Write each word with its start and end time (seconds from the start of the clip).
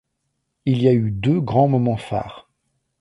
Il 0.65 0.81
y 0.81 0.87
a 0.87 0.93
eu 0.93 1.11
deux 1.11 1.39
grands 1.39 1.67
moments 1.67 1.95
phares. 1.95 2.49